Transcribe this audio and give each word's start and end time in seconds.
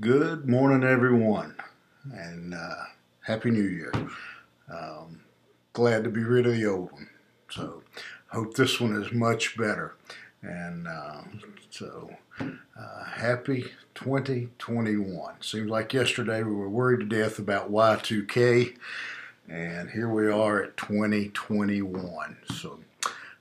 Good 0.00 0.48
morning, 0.48 0.88
everyone, 0.88 1.56
and 2.12 2.54
uh, 2.54 2.84
Happy 3.22 3.50
New 3.50 3.64
Year. 3.64 3.92
Um, 4.72 5.22
glad 5.72 6.04
to 6.04 6.10
be 6.10 6.22
rid 6.22 6.46
of 6.46 6.54
the 6.54 6.66
old 6.66 6.92
one. 6.92 7.08
So, 7.50 7.82
hope 8.28 8.54
this 8.54 8.80
one 8.80 8.94
is 9.02 9.10
much 9.10 9.56
better. 9.56 9.96
And 10.40 10.86
uh, 10.86 11.22
so, 11.70 12.10
uh, 12.38 13.04
happy 13.06 13.72
2021. 13.96 15.40
Seems 15.40 15.68
like 15.68 15.92
yesterday 15.92 16.44
we 16.44 16.52
were 16.52 16.70
worried 16.70 17.00
to 17.00 17.06
death 17.06 17.40
about 17.40 17.72
Y2K, 17.72 18.76
and 19.48 19.90
here 19.90 20.08
we 20.08 20.30
are 20.30 20.62
at 20.62 20.76
2021. 20.76 22.36
So, 22.54 22.78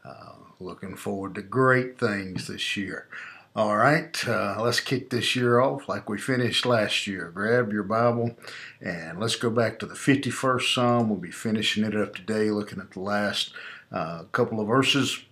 uh, 0.04 0.32
looking 0.60 0.96
forward 0.96 1.36
to 1.36 1.43
great 1.43 2.00
things 2.00 2.47
this 2.47 2.75
year. 2.75 3.05
All 3.57 3.75
right, 3.75 4.16
uh, 4.28 4.61
let's 4.61 4.79
kick 4.79 5.10
this 5.10 5.36
year 5.36 5.60
off 5.60 5.89
like 5.89 6.07
we 6.07 6.20
finished 6.20 6.64
last 6.64 7.07
year. 7.07 7.32
Grab 7.34 7.74
your 7.74 7.82
Bible 7.82 8.36
and 8.79 9.20
let's 9.20 9.36
go 9.36 9.50
back 9.50 9.79
to 9.79 9.88
the 9.88 9.96
51st 9.96 10.75
Psalm. 10.75 11.10
We'll 11.10 11.18
be 11.18 11.32
finishing 11.32 11.84
it 11.84 11.96
up 11.96 12.14
today, 12.14 12.51
looking 12.51 12.79
at 12.79 12.92
the 12.92 13.00
last 13.00 13.54
uh, 13.92 14.25
couple 14.32 14.60
of 14.60 14.68
verses 14.68 15.24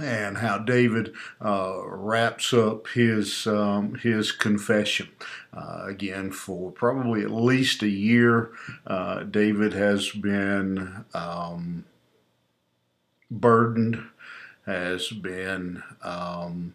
and 0.00 0.38
how 0.38 0.58
David 0.58 1.12
uh, 1.40 1.82
wraps 1.84 2.52
up 2.52 2.88
his 2.88 3.46
um, 3.46 3.94
his 3.94 4.32
confession. 4.32 5.08
Uh, 5.54 5.84
again, 5.86 6.32
for 6.32 6.72
probably 6.72 7.22
at 7.22 7.30
least 7.30 7.84
a 7.84 7.88
year, 7.88 8.50
uh, 8.84 9.22
David 9.22 9.74
has 9.74 10.10
been 10.10 11.04
um, 11.14 11.84
burdened, 13.30 14.02
has 14.66 15.10
been 15.10 15.84
um, 16.02 16.74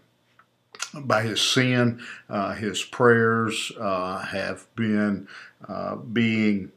by 1.01 1.23
his 1.23 1.41
sin, 1.41 2.01
uh, 2.29 2.53
his 2.53 2.83
prayers 2.83 3.71
uh, 3.79 4.19
have 4.19 4.67
been 4.75 5.27
uh, 5.67 5.95
being 5.95 6.71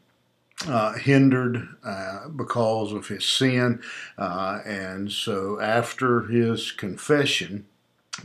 uh, 0.66 0.94
hindered 0.94 1.69
uh, 1.84 2.28
because 2.28 2.92
of 2.92 3.08
his 3.08 3.24
sin. 3.24 3.80
Uh, 4.16 4.61
and 4.64 5.12
so, 5.12 5.61
after 5.61 6.22
his 6.22 6.72
confession, 6.72 7.66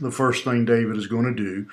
the 0.00 0.10
first 0.10 0.44
thing 0.44 0.64
David 0.64 0.96
is 0.96 1.06
going 1.06 1.24
to 1.24 1.34
do 1.34 1.66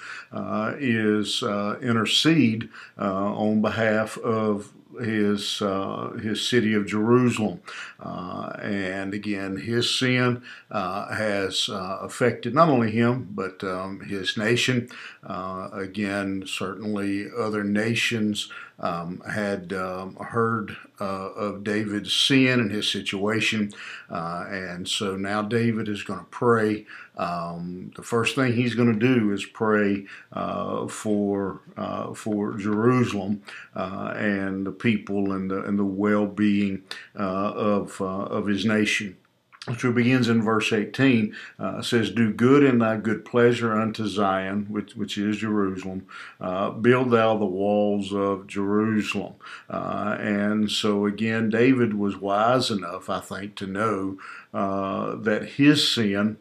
is 0.80 1.44
intercede 1.81 2.69
on 2.97 3.61
behalf 3.61 4.17
of 4.19 4.72
his 5.00 5.61
uh, 5.61 6.11
his 6.22 6.47
city 6.47 6.73
of 6.73 6.86
Jerusalem, 6.86 7.61
uh, 7.99 8.53
and 8.61 9.14
again, 9.14 9.58
his 9.58 9.97
sin 9.97 10.44
uh, 10.69 11.14
has 11.14 11.69
uh, 11.69 11.99
affected 12.02 12.53
not 12.53 12.69
only 12.69 12.92
him 12.92 13.30
but 13.31 13.64
um, 13.64 14.02
his 14.02 14.38
nation. 14.38 14.89
Uh, 15.23 15.69
again, 15.73 16.44
certainly 16.45 17.27
other 17.38 17.64
nations 17.64 18.52
um, 18.82 19.22
had 19.32 19.72
um, 19.74 20.16
heard 20.16 20.76
uh, 21.00 21.30
of 21.32 21.64
David's 21.64 22.14
sin 22.14 22.60
and 22.60 22.72
his 22.72 22.92
situation, 22.92 23.72
and 24.10 24.88
so 24.88 25.16
now 25.16 25.42
David 25.42 25.88
is 25.88 26.04
going 26.04 26.20
to 26.20 26.26
pray. 26.26 26.86
Um, 27.18 27.92
the 27.96 28.04
first 28.04 28.36
thing 28.36 28.54
he's 28.54 28.76
going 28.76 28.92
to 28.92 29.16
do 29.16 29.32
is 29.32 29.46
pray 29.46 30.06
for 30.90 31.62
for 32.16 32.54
Jerusalem 32.58 33.42
and 33.76 34.66
the 34.66 34.72
people 34.72 35.32
and 35.32 35.50
the 35.50 35.64
and 35.64 35.78
the 35.78 35.86
well-being 35.86 36.84
uh, 37.18 37.52
of 37.54 38.02
uh, 38.02 38.06
of 38.06 38.48
his 38.48 38.66
nation. 38.66 39.18
It 39.67 39.94
begins 39.94 40.28
in 40.28 40.42
verse 40.42 40.73
18. 40.73 41.36
Uh, 41.59 41.81
says, 41.84 42.09
Do 42.09 42.34
good 42.34 42.64
in 42.64 42.80
thy 42.80 42.98
good 42.98 43.23
pleasure 43.23 43.80
unto 43.80 44.08
Zion, 44.08 44.66
which, 44.70 44.95
which 44.95 45.20
is 45.20 45.38
Jerusalem. 45.38 46.08
Uh, 46.40 46.72
build 46.72 47.11
thou 47.11 47.38
the 47.38 47.45
walls 47.45 48.11
of 48.11 48.48
Jerusalem. 48.48 49.36
Uh, 49.70 50.17
and 50.20 50.72
so 50.72 51.05
again, 51.05 51.52
David 51.52 51.94
was 51.94 52.17
wise 52.17 52.72
enough, 52.72 53.08
I 53.08 53.20
think, 53.20 53.55
to 53.58 53.67
know 53.67 54.17
uh, 54.52 55.16
that 55.17 55.49
his 55.49 55.88
sin 55.88 56.38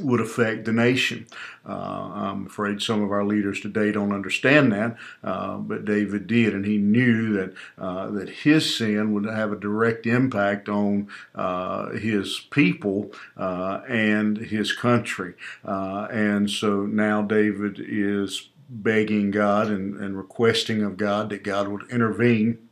would 0.00 0.20
affect 0.20 0.64
the 0.64 0.72
nation. 0.72 1.26
Uh, 1.68 2.10
I'm 2.14 2.46
afraid 2.46 2.80
some 2.80 3.02
of 3.02 3.12
our 3.12 3.24
leaders 3.24 3.60
today 3.60 3.92
don't 3.92 4.12
understand 4.12 4.72
that, 4.72 4.96
uh, 5.22 5.58
but 5.58 5.84
David 5.84 6.26
did, 6.26 6.54
and 6.54 6.64
he 6.64 6.78
knew 6.78 7.32
that 7.34 7.54
uh, 7.78 8.10
that 8.10 8.28
his 8.28 8.76
sin 8.76 9.12
would 9.12 9.26
have 9.26 9.52
a 9.52 9.56
direct 9.56 10.06
impact 10.06 10.68
on 10.68 11.08
uh, 11.34 11.90
his 11.90 12.40
people 12.50 13.12
uh, 13.36 13.80
and 13.88 14.38
his 14.38 14.72
country. 14.72 15.34
Uh, 15.64 16.08
and 16.10 16.50
so 16.50 16.86
now 16.86 17.22
David 17.22 17.76
is 17.78 18.48
begging 18.68 19.30
God 19.30 19.68
and, 19.68 20.00
and 20.00 20.16
requesting 20.16 20.82
of 20.82 20.96
God 20.96 21.28
that 21.30 21.44
God 21.44 21.68
would 21.68 21.88
intervene 21.90 22.68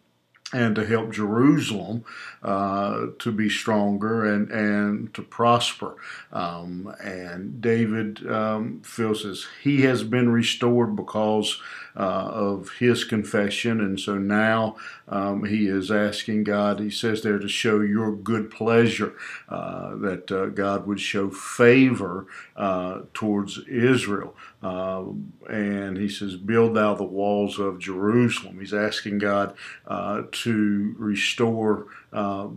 and 0.53 0.75
to 0.75 0.85
help 0.85 1.13
Jerusalem 1.13 2.05
uh, 2.43 3.07
to 3.19 3.33
be 3.33 3.49
stronger 3.49 4.25
and, 4.25 4.51
and 4.51 5.15
to 5.15 5.23
prosper. 5.23 5.97
Um, 6.33 6.95
and 7.03 7.61
David 7.61 8.29
um, 8.29 8.81
feels 8.83 9.25
as 9.25 9.47
he 9.63 9.83
has 9.83 10.03
been 10.03 10.31
restored 10.31 10.97
because 10.97 11.61
uh, 11.97 12.31
of 12.33 12.71
his 12.79 13.05
confession. 13.05 13.81
And 13.81 13.99
so 13.99 14.17
now 14.17 14.77
um, 15.09 15.45
he 15.45 15.67
is 15.67 15.91
asking 15.91 16.45
God, 16.45 16.81
he 16.81 16.91
says 16.91 17.23
there, 17.23 17.39
to 17.39 17.49
show 17.49 17.81
your 17.81 18.13
good 18.13 18.51
pleasure, 18.51 19.15
uh, 19.49 19.97
that 19.97 20.31
uh, 20.31 20.47
God 20.47 20.87
would 20.87 21.01
show 21.01 21.31
favor 21.31 22.27
uh, 22.57 23.03
towards 23.13 23.59
Israel. 23.69 24.35
Uh, 24.63 25.05
and 25.49 25.97
he 25.97 26.09
says, 26.09 26.37
Build 26.37 26.75
thou 26.75 26.95
the 26.95 27.05
walls 27.05 27.59
of 27.59 27.79
Jerusalem. 27.79 28.61
He's 28.61 28.75
asking 28.75 29.19
God 29.19 29.55
uh, 29.87 30.25
to 30.31 30.95
restore 30.99 31.87
uh, 32.13 32.49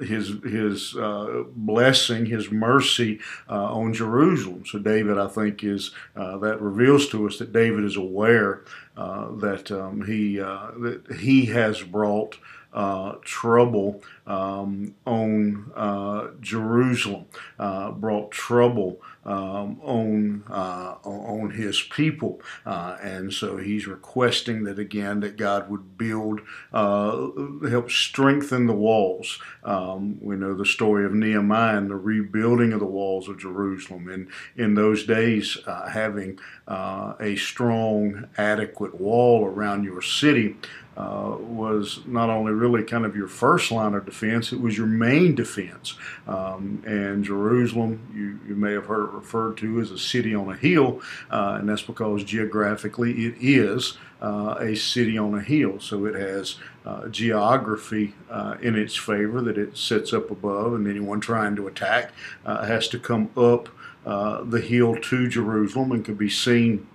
his 0.00 0.32
his 0.44 0.96
uh, 0.96 1.44
blessing, 1.54 2.26
his 2.26 2.50
mercy 2.50 3.20
uh, 3.48 3.72
on 3.72 3.94
Jerusalem. 3.94 4.64
So 4.66 4.78
David, 4.78 5.16
I 5.16 5.28
think, 5.28 5.64
is 5.64 5.92
uh, 6.14 6.36
that 6.38 6.60
reveals 6.60 7.08
to 7.08 7.26
us 7.26 7.38
that 7.38 7.52
David 7.52 7.84
is 7.84 7.96
aware 7.96 8.62
that 8.96 9.70
um, 9.70 10.06
he 10.06 10.36
that 10.36 11.02
he 11.20 11.46
has 11.46 11.82
brought. 11.82 12.38
Uh, 12.76 13.14
trouble 13.22 14.02
um, 14.26 14.94
on 15.06 15.72
uh, 15.74 16.28
Jerusalem, 16.42 17.24
uh, 17.58 17.90
brought 17.92 18.30
trouble 18.30 19.00
um, 19.24 19.80
on 19.82 20.42
on 20.46 21.52
his 21.52 21.80
people, 21.80 22.42
and 22.66 23.32
so 23.32 23.56
he's 23.56 23.86
requesting 23.86 24.64
that 24.64 24.78
again 24.78 25.20
that 25.20 25.38
God 25.38 25.70
would 25.70 25.96
build, 25.96 26.42
help 26.70 27.90
strengthen 27.90 28.66
the 28.66 28.74
walls. 28.74 29.40
Um, 29.64 30.18
we 30.20 30.36
know 30.36 30.54
the 30.54 30.66
story 30.66 31.06
of 31.06 31.14
Nehemiah 31.14 31.78
and 31.78 31.90
the 31.90 31.96
rebuilding 31.96 32.74
of 32.74 32.80
the 32.80 32.84
walls 32.84 33.26
of 33.26 33.38
Jerusalem, 33.38 34.06
and 34.08 34.28
in 34.54 34.74
those 34.74 35.06
days, 35.06 35.56
having 35.66 36.38
a 36.68 37.36
strong, 37.36 38.28
adequate 38.36 39.00
wall 39.00 39.46
around 39.46 39.84
your 39.84 40.02
city 40.02 40.56
uh, 40.96 41.36
was 41.40 42.00
not 42.06 42.30
only 42.30 42.52
really 42.52 42.82
kind 42.82 43.04
of 43.04 43.14
your 43.14 43.28
first 43.28 43.70
line 43.70 43.92
of 43.92 44.06
defense, 44.06 44.52
it 44.52 44.60
was 44.60 44.78
your 44.78 44.86
main 44.86 45.34
defense. 45.34 45.94
Um, 46.26 46.82
and 46.86 47.22
Jerusalem, 47.22 48.00
you, 48.14 48.40
you 48.48 48.54
may 48.54 48.72
have 48.72 48.86
heard 48.86 49.04
it 49.04 49.12
referred 49.12 49.58
to 49.58 49.80
as 49.80 49.90
a 49.90 49.98
city 49.98 50.34
on 50.34 50.50
a 50.50 50.56
hill, 50.56 51.02
uh, 51.30 51.58
and 51.60 51.68
that's 51.68 51.82
because 51.82 52.24
geographically 52.24 53.26
it 53.26 53.34
is 53.40 53.98
uh, 54.22 54.56
a 54.58 54.74
city 54.74 55.18
on 55.18 55.34
a 55.34 55.42
hill. 55.42 55.78
So 55.80 56.06
it 56.06 56.14
has 56.14 56.56
uh, 56.86 57.08
geography 57.08 58.14
uh, 58.30 58.56
in 58.62 58.74
its 58.74 58.96
favor 58.96 59.42
that 59.42 59.58
it 59.58 59.76
sits 59.76 60.14
up 60.14 60.30
above, 60.30 60.72
and 60.72 60.88
anyone 60.88 61.20
trying 61.20 61.56
to 61.56 61.66
attack 61.66 62.12
has 62.44 62.88
to 62.88 62.98
come 62.98 63.28
up 63.36 63.68
the 64.04 64.64
hill 64.66 64.96
to 64.96 65.28
Jerusalem 65.28 65.92
and 65.92 66.04
can 66.04 66.14
be 66.14 66.30
seen 66.30 66.86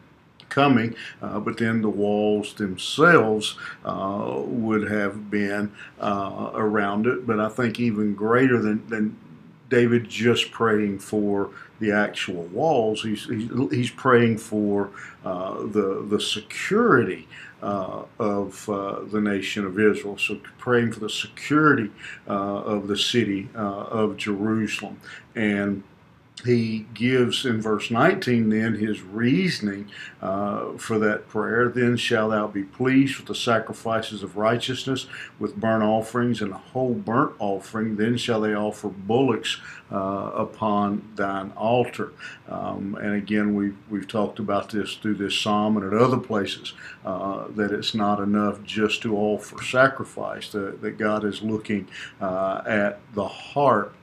coming, 0.51 0.95
uh, 1.21 1.39
but 1.39 1.57
then 1.57 1.81
the 1.81 1.89
walls 1.89 2.53
themselves 2.53 3.55
uh, 3.83 4.35
would 4.45 4.91
have 4.91 5.31
been 5.31 5.71
uh, 5.99 6.51
around 6.53 7.07
it. 7.07 7.25
But 7.25 7.39
I 7.39 7.49
think 7.49 7.79
even 7.79 8.13
greater 8.13 8.61
than, 8.61 8.87
than 8.87 9.17
David 9.69 10.07
just 10.07 10.51
praying 10.51 10.99
for 10.99 11.49
the 11.79 11.91
actual 11.91 12.43
walls, 12.43 13.01
he's, 13.01 13.25
he's, 13.25 13.49
he's 13.71 13.89
praying 13.89 14.37
for 14.37 14.91
uh, 15.25 15.63
the, 15.63 16.05
the 16.07 16.21
security. 16.21 17.27
Uh, 17.63 18.05
of 18.17 18.67
uh, 18.69 19.01
the 19.11 19.21
nation 19.21 19.63
of 19.63 19.79
Israel. 19.79 20.17
So, 20.17 20.39
praying 20.57 20.93
for 20.93 20.99
the 20.99 21.11
security 21.11 21.91
uh, 22.27 22.31
of 22.31 22.87
the 22.87 22.97
city 22.97 23.49
uh, 23.53 23.59
of 23.59 24.17
Jerusalem. 24.17 24.99
And 25.35 25.83
he 26.43 26.87
gives 26.93 27.45
in 27.45 27.61
verse 27.61 27.91
19 27.91 28.49
then 28.49 28.73
his 28.73 29.01
reasoning 29.01 29.89
uh, 30.21 30.71
for 30.77 30.97
that 30.97 31.27
prayer 31.27 31.69
then 31.69 31.95
shall 31.95 32.29
thou 32.29 32.47
be 32.47 32.63
pleased 32.63 33.17
with 33.17 33.27
the 33.27 33.35
sacrifices 33.35 34.23
of 34.23 34.37
righteousness 34.37 35.07
with 35.39 35.55
burnt 35.55 35.83
offerings 35.83 36.41
and 36.41 36.51
a 36.51 36.57
whole 36.57 36.93
burnt 36.93 37.33
offering. 37.39 37.95
Then 37.95 38.17
shall 38.17 38.41
they 38.41 38.55
offer 38.55 38.89
bullocks 38.89 39.59
uh, 39.91 40.31
upon 40.35 41.07
thine 41.15 41.51
altar. 41.55 42.13
Um, 42.47 42.97
and 43.01 43.13
again 43.13 43.55
we've, 43.55 43.77
we've 43.89 44.07
talked 44.07 44.39
about 44.39 44.69
this 44.69 44.95
through 44.95 45.15
this 45.15 45.37
psalm 45.37 45.77
and 45.77 45.85
at 45.85 45.99
other 45.99 46.17
places 46.17 46.73
uh, 47.05 47.47
that 47.55 47.71
it's 47.71 47.93
not 47.93 48.19
enough 48.19 48.63
just 48.63 49.01
to 49.03 49.15
offer 49.15 49.63
sacrifice. 49.63 50.49
That, 50.51 50.81
that 50.81 50.97
god 50.97 51.25
is 51.25 51.41
looking 51.41 51.87
uh, 52.19 52.61
at 52.65 52.99
the 53.13 53.27
heart 53.27 53.93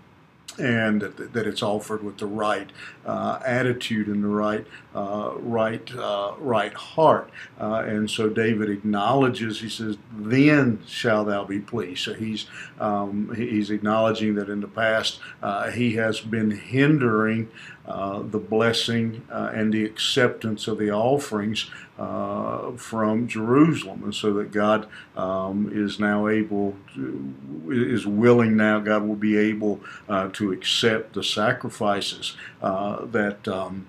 and 0.58 1.02
that, 1.02 1.46
it's 1.46 1.62
offered 1.62 2.02
with 2.02 2.18
the 2.18 2.26
right 2.26 2.70
uh, 3.06 3.40
attitude 3.44 4.08
and 4.08 4.22
the 4.22 4.28
right 4.28 4.66
uh, 4.94 5.32
right 5.38 5.94
uh, 5.94 6.34
right 6.38 6.74
heart. 6.74 7.30
Uh, 7.60 7.84
and 7.86 8.10
so 8.10 8.28
David 8.28 8.68
acknowledges. 8.70 9.60
He 9.60 9.68
says, 9.68 9.96
"Then 10.12 10.82
shall 10.86 11.24
thou 11.24 11.44
be 11.44 11.60
pleased." 11.60 12.04
So 12.04 12.14
he's 12.14 12.46
um, 12.78 13.34
he's 13.34 13.70
acknowledging 13.70 14.34
that 14.34 14.48
in 14.48 14.60
the 14.60 14.68
past 14.68 15.20
uh, 15.42 15.70
he 15.70 15.94
has 15.94 16.20
been 16.20 16.50
hindering 16.50 17.48
uh, 17.88 18.22
the 18.22 18.38
blessing 18.38 19.26
uh, 19.32 19.50
and 19.54 19.72
the 19.72 19.84
acceptance 19.84 20.68
of 20.68 20.78
the 20.78 20.90
offerings 20.90 21.70
uh, 21.98 22.72
from 22.72 23.26
Jerusalem, 23.26 24.04
and 24.04 24.14
so 24.14 24.34
that 24.34 24.52
God 24.52 24.86
um, 25.16 25.70
is 25.72 25.98
now 25.98 26.28
able, 26.28 26.76
to, 26.94 27.34
is 27.70 28.06
willing 28.06 28.56
now. 28.56 28.78
God 28.78 29.02
will 29.08 29.16
be 29.16 29.36
able 29.36 29.80
uh, 30.08 30.28
to 30.34 30.52
accept 30.52 31.14
the 31.14 31.24
sacrifices 31.24 32.36
uh, 32.62 33.06
that. 33.06 33.48
Um, 33.48 33.86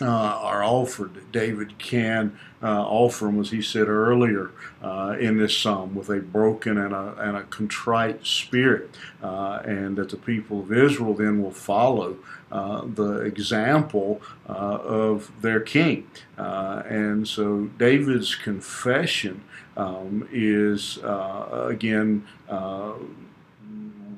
uh, 0.00 0.06
are 0.06 0.62
offered. 0.62 1.30
David 1.32 1.78
can 1.78 2.38
uh, 2.62 2.82
offer 2.82 3.26
them, 3.26 3.40
as 3.40 3.50
he 3.50 3.62
said 3.62 3.88
earlier 3.88 4.50
uh, 4.82 5.16
in 5.18 5.38
this 5.38 5.56
psalm, 5.56 5.94
with 5.94 6.08
a 6.08 6.20
broken 6.20 6.78
and 6.78 6.94
a, 6.94 7.14
and 7.18 7.36
a 7.36 7.42
contrite 7.44 8.24
spirit, 8.26 8.96
uh, 9.22 9.60
and 9.64 9.96
that 9.96 10.10
the 10.10 10.16
people 10.16 10.60
of 10.60 10.72
Israel 10.72 11.14
then 11.14 11.42
will 11.42 11.50
follow 11.50 12.16
uh, 12.52 12.82
the 12.84 13.20
example 13.20 14.20
uh, 14.48 14.52
of 14.52 15.30
their 15.40 15.60
king. 15.60 16.06
and 16.36 17.28
so 17.28 17.66
David's 17.78 18.34
confession 18.34 19.42
um, 19.76 20.28
is, 20.32 20.98
again, 21.02 22.26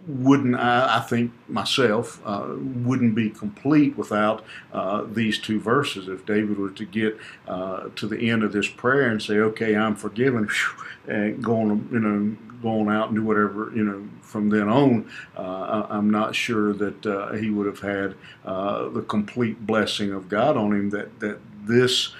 wouldn't 0.06 0.56
I, 0.56 0.98
I, 0.98 1.00
think 1.00 1.32
myself 1.48 2.20
uh, 2.24 2.48
wouldn't 2.56 3.14
be 3.14 3.30
complete 3.30 3.96
without 3.96 4.44
uh, 4.72 5.04
these 5.04 5.38
two 5.38 5.60
verses. 5.60 6.08
If 6.08 6.26
David 6.26 6.58
were 6.58 6.70
to 6.70 6.84
get 6.84 7.18
uh, 7.46 7.88
to 7.94 8.08
the 8.08 8.30
end 8.30 8.42
of 8.42 8.52
this 8.52 8.68
prayer 8.68 9.08
and 9.08 9.22
say, 9.22 9.38
"Okay, 9.38 9.76
I'm 9.76 9.94
forgiven," 9.94 10.48
and 11.06 11.42
going 11.42 11.88
you 11.92 12.00
know 12.00 12.36
going 12.62 12.88
out 12.88 13.08
and 13.08 13.16
do 13.16 13.24
whatever 13.24 13.70
you 13.74 13.84
know 13.84 14.08
from 14.22 14.50
then 14.50 14.68
on, 14.68 15.08
uh, 15.36 15.86
I'm 15.88 16.10
not 16.10 16.34
sure 16.34 16.72
that 16.72 17.06
uh, 17.06 17.32
he 17.34 17.50
would 17.50 17.66
have 17.66 17.80
had 17.80 18.16
uh, 18.44 18.88
the 18.88 19.02
complete 19.02 19.66
blessing 19.66 20.12
of 20.12 20.28
God 20.28 20.56
on 20.56 20.72
him 20.72 20.90
that 20.90 21.20
that 21.20 21.38
this 21.64 22.12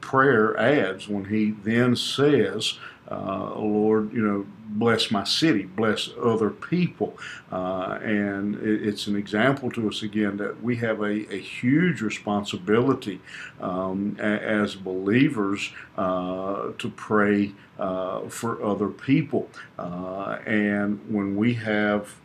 prayer 0.00 0.56
adds 0.56 1.06
when 1.06 1.26
he 1.26 1.50
then 1.50 1.96
says, 1.96 2.78
"Lord, 3.10 4.12
you 4.14 4.22
know." 4.22 4.46
Bless 4.80 5.10
my 5.10 5.24
city, 5.24 5.64
bless 5.64 6.08
other 6.20 6.50
people. 6.50 7.16
Uh, 7.52 7.98
and 8.02 8.56
it, 8.56 8.88
it's 8.88 9.06
an 9.06 9.14
example 9.14 9.70
to 9.70 9.88
us 9.88 10.02
again 10.02 10.38
that 10.38 10.60
we 10.62 10.74
have 10.76 11.00
a, 11.00 11.32
a 11.32 11.38
huge 11.38 12.00
responsibility 12.00 13.20
um, 13.60 14.16
a, 14.18 14.22
as 14.22 14.74
believers 14.74 15.70
uh, 15.98 16.72
to 16.78 16.88
pray 16.96 17.52
uh, 17.78 18.20
for 18.28 18.64
other 18.64 18.88
people. 18.88 19.48
Uh, 19.78 20.38
and 20.46 20.98
when 21.08 21.36
we 21.36 21.54
have 21.54 22.16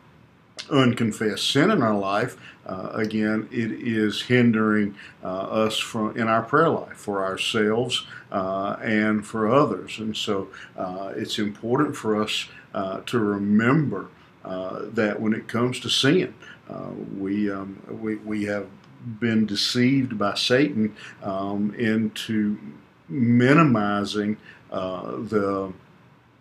unconfessed 0.69 1.51
sin 1.51 1.71
in 1.71 1.81
our 1.81 1.97
life, 1.97 2.37
uh, 2.65 2.89
again, 2.93 3.47
it 3.51 3.71
is 3.71 4.23
hindering 4.23 4.95
uh, 5.23 5.27
us 5.27 5.77
from 5.77 6.17
in 6.17 6.27
our 6.27 6.41
prayer 6.41 6.69
life 6.69 6.97
for 6.97 7.23
ourselves 7.23 8.05
uh, 8.31 8.75
and 8.81 9.25
for 9.25 9.51
others. 9.51 9.99
And 9.99 10.17
so, 10.17 10.49
uh, 10.77 11.13
it's 11.15 11.37
important 11.37 11.95
for 11.95 12.21
us 12.21 12.47
uh, 12.73 13.01
to 13.01 13.19
remember 13.19 14.07
uh, 14.43 14.85
that 14.93 15.19
when 15.21 15.33
it 15.33 15.47
comes 15.47 15.79
to 15.81 15.89
sin, 15.89 16.33
we, 17.17 17.51
um, 17.51 17.79
we 18.01 18.15
we 18.17 18.45
have 18.45 18.67
been 19.19 19.45
deceived 19.45 20.17
by 20.17 20.33
Satan 20.33 20.95
um, 21.21 21.75
into 21.75 22.57
minimizing 23.07 24.37
the 24.71 25.71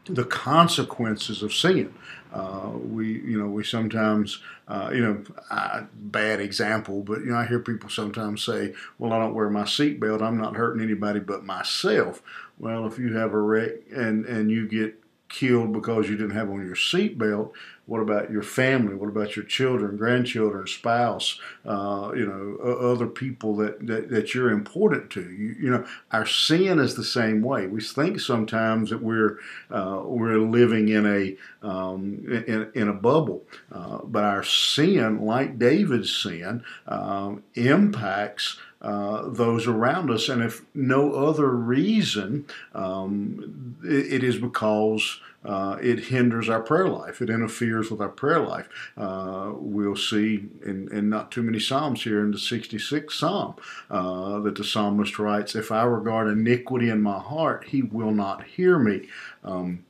the 0.07 0.25
consequences 0.25 1.43
of 1.43 1.53
sin. 1.53 1.95
Uh, 2.33 2.71
we, 2.75 3.21
you 3.21 3.39
know, 3.39 3.47
we 3.47 3.63
sometimes, 3.63 4.41
uh, 4.67 4.91
you 4.93 5.01
know, 5.01 5.23
I, 5.51 5.85
bad 5.95 6.41
example, 6.41 7.03
but 7.03 7.21
you 7.21 7.27
know, 7.27 7.37
I 7.37 7.47
hear 7.47 7.61
people 7.61 7.89
sometimes 7.89 8.45
say, 8.45 8.75
"Well, 8.99 9.13
I 9.13 9.19
don't 9.21 9.35
wear 9.35 9.49
my 9.51 9.63
seatbelt. 9.63 10.21
I'm 10.21 10.37
not 10.37 10.57
hurting 10.57 10.83
anybody 10.83 11.21
but 11.21 11.45
myself." 11.45 12.23
Well, 12.59 12.87
if 12.87 12.99
you 12.99 13.15
have 13.15 13.33
a 13.33 13.41
wreck 13.41 13.73
and 13.95 14.25
and 14.27 14.51
you 14.51 14.67
get 14.67 15.01
killed 15.29 15.73
because 15.73 16.09
you 16.09 16.17
didn't 16.17 16.37
have 16.37 16.51
on 16.51 16.65
your 16.65 16.77
seatbelt, 16.77 17.53
what 17.87 18.01
about 18.01 18.31
your 18.31 18.43
family? 18.43 18.95
What 18.95 19.11
about 19.11 19.37
your 19.37 19.45
children, 19.45 19.99
grandchildren, 19.99 20.67
spouse? 20.67 21.39
Uh, 21.67 22.13
you 22.17 22.25
know, 22.25 22.57
other 22.79 23.07
people 23.07 23.57
that, 23.57 23.87
that, 23.87 24.09
that 24.09 24.35
you're 24.35 24.51
important 24.51 25.11
to. 25.11 25.21
You, 25.21 25.57
you, 25.61 25.71
know, 25.71 25.85
our 26.11 26.25
sin 26.25 26.79
is 26.79 26.95
the 26.95 27.05
same 27.05 27.43
way. 27.43 27.67
We 27.67 27.83
think 27.83 28.21
sometimes 28.21 28.89
that 28.89 29.03
we're 29.03 29.39
uh, 29.71 30.03
we're 30.05 30.39
living 30.39 30.89
in 30.89 31.05
a 31.07 31.37
um, 31.67 32.25
in, 32.27 32.71
in, 32.75 32.89
a 32.89 32.95
bubble, 32.95 33.45
uh, 33.71 33.99
but 34.05 34.25
our 34.25 34.43
sin, 34.43 35.21
like 35.21 35.59
David's 35.59 36.15
sin, 36.15 36.65
um, 36.87 37.43
impacts. 37.55 38.59
Uh, 38.85 39.31
those 39.31 39.67
around 39.67 40.11
us, 40.11 40.29
and 40.29 40.43
if 40.43 40.61
no 40.75 41.15
other 41.15 41.49
reason, 41.49 42.45
um, 42.75 43.79
it, 43.83 44.13
it 44.13 44.23
is 44.23 44.37
because 44.37 45.21
uh, 45.43 45.79
it 45.81 45.99
hinders 46.01 46.51
our 46.51 46.61
prayer 46.61 46.89
life. 46.89 47.23
It 47.23 47.31
interferes 47.31 47.91
with 47.91 48.03
our 48.03 48.11
prayer 48.11 48.41
life. 48.41 48.69
Uh, 48.95 49.53
we'll 49.55 49.97
see 49.97 50.49
in, 50.67 50.91
in, 50.93 51.09
not 51.09 51.31
too 51.31 51.43
many 51.43 51.61
Psalms 51.61 52.03
here 52.03 52.21
in 52.21 52.31
the 52.31 52.37
66th 52.37 53.13
Psalm 53.13 53.55
uh, 53.91 54.41
that 54.41 54.57
the 54.57 54.65
psalmist 54.65 55.19
writes, 55.19 55.55
If 55.55 55.73
I 55.73 55.85
regard 55.85 56.29
iniquity 56.29 56.91
in 56.91 57.01
my 57.01 57.19
heart, 57.19 57.65
he 57.69 57.81
will 57.81 58.13
not 58.13 58.45
hear 58.45 58.79
me. 58.79 59.09
Um, 59.43 59.85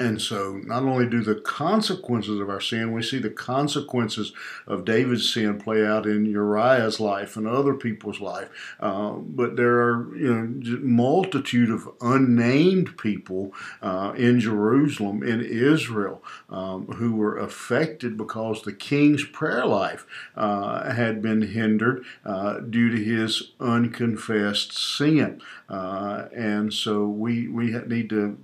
and 0.00 0.20
so, 0.20 0.60
not 0.64 0.84
only 0.84 1.06
do 1.06 1.22
the 1.22 1.34
consequences 1.34 2.40
of 2.40 2.48
our 2.48 2.60
sin, 2.60 2.92
we 2.92 3.02
see 3.02 3.18
the 3.18 3.30
consequences 3.30 4.32
of 4.66 4.84
David's 4.84 5.32
sin 5.32 5.58
play 5.58 5.84
out 5.84 6.06
in 6.06 6.24
Uriah's 6.24 7.00
life 7.00 7.36
and 7.36 7.46
other 7.46 7.74
people's 7.74 8.20
life. 8.20 8.48
Uh, 8.78 9.12
but 9.12 9.56
there 9.56 9.80
are, 9.80 10.16
you 10.16 10.34
know, 10.34 10.78
multitude 10.80 11.70
of 11.70 11.88
unnamed 12.00 12.96
people 12.96 13.52
uh, 13.82 14.12
in 14.16 14.38
Jerusalem, 14.40 15.22
in 15.22 15.40
Israel, 15.40 16.22
um, 16.48 16.86
who 16.86 17.14
were 17.14 17.36
affected 17.38 18.16
because 18.16 18.62
the 18.62 18.72
king's 18.72 19.24
prayer 19.24 19.66
life 19.66 20.06
uh, 20.36 20.92
had 20.92 21.20
been 21.20 21.42
hindered 21.42 22.04
uh, 22.24 22.60
due 22.60 22.90
to 22.90 23.02
his 23.02 23.52
unconfessed 23.58 24.76
sin. 24.76 25.40
Uh, 25.68 26.26
and 26.34 26.72
so, 26.72 27.06
we 27.06 27.48
we 27.48 27.72
need 27.86 28.08
to 28.10 28.38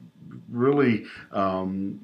really 0.51 1.05
um, 1.33 2.01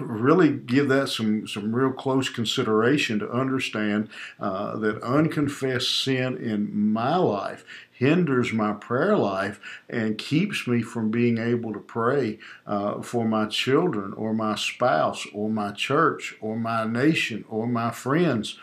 really 0.00 0.50
give 0.50 0.88
that 0.88 1.08
some 1.08 1.46
some 1.46 1.74
real 1.74 1.92
close 1.92 2.28
consideration 2.28 3.18
to 3.18 3.30
understand 3.30 4.08
uh, 4.40 4.76
that 4.76 5.02
unconfessed 5.02 6.02
sin 6.02 6.36
in 6.36 6.92
my 6.92 7.16
life 7.16 7.64
hinders 7.94 8.52
my 8.52 8.72
prayer 8.72 9.16
life 9.16 9.60
and 9.88 10.18
keeps 10.18 10.66
me 10.66 10.82
from 10.82 11.10
being 11.10 11.38
able 11.38 11.72
to 11.72 11.78
pray 11.78 12.38
uh, 12.66 13.00
for 13.00 13.24
my 13.24 13.46
children 13.46 14.12
or 14.14 14.34
my 14.34 14.54
spouse 14.54 15.26
or 15.32 15.48
my 15.48 15.70
church 15.70 16.36
or 16.40 16.56
my 16.56 16.84
nation 16.84 17.44
or 17.48 17.66
my 17.66 17.90
friends 17.90 18.58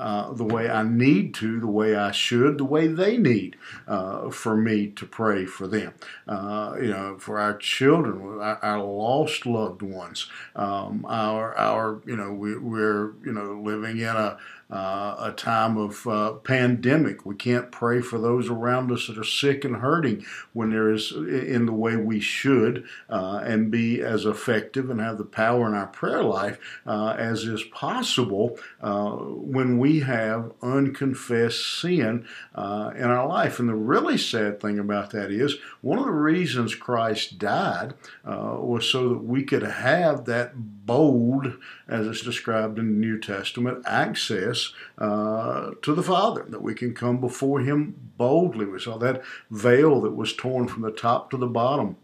uh, 0.00 0.32
the 0.32 0.44
way 0.44 0.70
I 0.70 0.82
need 0.82 1.34
to, 1.34 1.60
the 1.60 1.66
way 1.66 1.94
I 1.94 2.10
should, 2.10 2.56
the 2.56 2.64
way 2.64 2.86
they 2.86 3.18
need 3.18 3.56
uh, 3.86 4.30
for 4.30 4.56
me 4.56 4.88
to 4.88 5.04
pray 5.04 5.44
for 5.44 5.66
them. 5.66 5.92
Uh, 6.26 6.76
you 6.80 6.88
know, 6.88 7.18
for 7.18 7.38
our 7.38 7.56
children, 7.58 8.40
our, 8.40 8.58
our 8.62 8.82
lost 8.82 9.44
loved 9.44 9.82
ones, 9.82 10.26
um, 10.56 11.04
our 11.06 11.56
our 11.58 12.00
you 12.06 12.16
know 12.16 12.32
we, 12.32 12.56
we're 12.56 13.12
you 13.24 13.32
know 13.32 13.60
living 13.62 13.98
in 13.98 14.16
a 14.16 14.38
uh, 14.70 15.16
a 15.18 15.32
time 15.32 15.76
of 15.76 16.06
uh, 16.06 16.32
pandemic. 16.32 17.26
We 17.26 17.34
can't 17.34 17.72
pray 17.72 18.00
for 18.00 18.18
those 18.18 18.48
around 18.48 18.92
us 18.92 19.06
that 19.06 19.18
are 19.18 19.24
sick 19.24 19.64
and 19.64 19.76
hurting 19.76 20.24
when 20.52 20.70
there 20.70 20.90
is 20.90 21.12
in 21.12 21.66
the 21.66 21.72
way 21.72 21.96
we 21.96 22.20
should 22.20 22.84
uh, 23.08 23.40
and 23.44 23.70
be 23.70 24.00
as 24.00 24.24
effective 24.24 24.88
and 24.90 25.00
have 25.00 25.18
the 25.18 25.24
power 25.24 25.66
in 25.66 25.74
our 25.74 25.88
prayer 25.88 26.22
life 26.22 26.58
uh, 26.86 27.16
as 27.18 27.44
is 27.44 27.62
possible 27.64 28.58
uh, 28.80 29.10
when 29.10 29.78
we 29.78 30.00
have 30.00 30.52
unconfessed 30.62 31.80
sin 31.80 32.26
uh, 32.54 32.92
in 32.94 33.04
our 33.04 33.26
life. 33.26 33.58
And 33.58 33.68
the 33.68 33.74
really 33.74 34.18
sad 34.18 34.60
thing 34.60 34.78
about 34.78 35.10
that 35.10 35.30
is 35.30 35.56
one 35.80 35.98
of 35.98 36.04
the 36.04 36.12
reasons 36.12 36.74
Christ 36.74 37.38
died 37.38 37.94
was 38.24 38.88
so 38.88 39.08
that 39.08 39.24
we 39.24 39.42
could 39.42 39.62
have 39.62 40.24
that 40.26 40.79
bold, 40.90 41.52
as 41.86 42.04
it's 42.08 42.20
described 42.20 42.76
in 42.76 42.86
the 42.86 43.06
New 43.06 43.16
Testament, 43.16 43.84
access 43.86 44.72
uh, 44.98 45.70
to 45.82 45.94
the 45.94 46.02
Father, 46.02 46.44
that 46.48 46.62
we 46.62 46.74
can 46.74 46.94
come 46.94 47.20
before 47.20 47.60
Him 47.60 48.10
boldly. 48.18 48.66
We 48.66 48.80
saw 48.80 48.98
that 48.98 49.22
veil 49.52 50.00
that 50.00 50.16
was 50.16 50.34
torn 50.34 50.66
from 50.66 50.82
the 50.82 50.90
top 50.90 51.30
to 51.30 51.36
the 51.36 51.46
bottom 51.46 51.94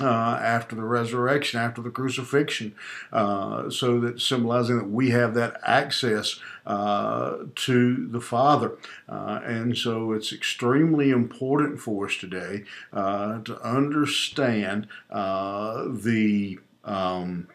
uh, 0.00 0.38
after 0.42 0.74
the 0.74 0.84
resurrection, 0.84 1.60
after 1.60 1.82
the 1.82 1.90
crucifixion, 1.90 2.74
uh, 3.12 3.68
so 3.68 4.00
that 4.00 4.18
symbolizing 4.18 4.78
that 4.78 4.88
we 4.88 5.10
have 5.10 5.34
that 5.34 5.60
access 5.62 6.40
uh, 6.64 7.36
to 7.54 8.08
the 8.08 8.20
Father. 8.20 8.78
Uh, 9.10 9.40
and 9.44 9.76
so 9.76 10.12
it's 10.12 10.32
extremely 10.32 11.10
important 11.10 11.78
for 11.78 12.06
us 12.06 12.16
today 12.16 12.64
uh, 12.94 13.40
to 13.40 13.60
understand 13.60 14.86
uh, 15.10 15.84
the 15.86 16.58
um, 16.82 17.46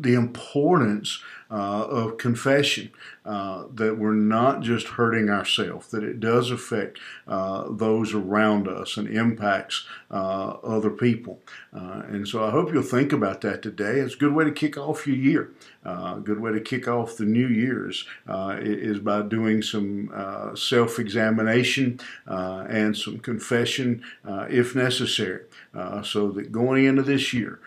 the 0.00 0.14
importance 0.14 1.22
uh, 1.50 1.84
of 1.88 2.16
confession, 2.16 2.90
uh, 3.24 3.64
that 3.74 3.98
we're 3.98 4.12
not 4.12 4.60
just 4.60 4.86
hurting 4.86 5.28
ourselves, 5.28 5.88
that 5.88 6.04
it 6.04 6.20
does 6.20 6.50
affect 6.50 6.98
uh, 7.26 7.64
those 7.68 8.14
around 8.14 8.68
us 8.68 8.96
and 8.96 9.08
impacts 9.08 9.84
uh, 10.10 10.50
other 10.62 10.90
people. 10.90 11.40
Uh, 11.74 12.02
and 12.08 12.28
so 12.28 12.44
I 12.44 12.50
hope 12.50 12.72
you'll 12.72 12.82
think 12.82 13.12
about 13.12 13.40
that 13.40 13.62
today. 13.62 13.98
It's 13.98 14.14
a 14.14 14.18
good 14.18 14.32
way 14.32 14.44
to 14.44 14.52
kick 14.52 14.78
off 14.78 15.06
your 15.06 15.16
year. 15.16 15.50
Uh, 15.84 16.16
a 16.18 16.20
good 16.22 16.40
way 16.40 16.52
to 16.52 16.60
kick 16.60 16.86
off 16.86 17.16
the 17.16 17.24
new 17.24 17.48
year's 17.48 18.06
is 18.60 18.98
by 18.98 19.22
doing 19.22 19.62
some 19.62 20.52
self 20.54 20.98
examination 20.98 21.98
and 22.26 22.96
some 22.96 23.18
confession 23.18 24.02
if 24.50 24.76
necessary. 24.76 25.44
so 26.02 26.30
that 26.30 26.52
going 26.52 26.84
into 26.84 27.02
this 27.02 27.32
year, 27.32 27.60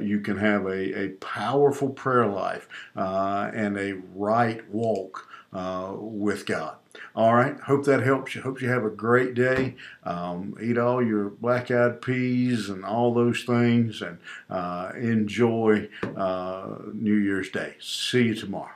you 0.00 0.20
can 0.20 0.38
have 0.38 0.66
a, 0.66 1.04
a 1.04 1.08
powerful 1.20 1.88
prayer 1.88 2.26
life 2.26 2.68
uh, 2.96 3.21
and 3.52 3.76
a 3.78 3.94
right 4.14 4.68
walk 4.70 5.28
uh, 5.52 5.92
with 5.96 6.46
God. 6.46 6.76
All 7.14 7.34
right. 7.34 7.58
Hope 7.60 7.84
that 7.86 8.02
helps 8.02 8.34
you. 8.34 8.42
Hope 8.42 8.60
you 8.60 8.68
have 8.68 8.84
a 8.84 8.90
great 8.90 9.34
day. 9.34 9.76
Um, 10.04 10.56
eat 10.62 10.78
all 10.78 11.04
your 11.04 11.30
black 11.30 11.70
eyed 11.70 12.00
peas 12.02 12.68
and 12.68 12.84
all 12.84 13.12
those 13.14 13.44
things 13.44 14.02
and 14.02 14.18
uh, 14.50 14.92
enjoy 14.94 15.88
uh, 16.16 16.76
New 16.92 17.16
Year's 17.16 17.50
Day. 17.50 17.76
See 17.80 18.24
you 18.24 18.34
tomorrow. 18.34 18.72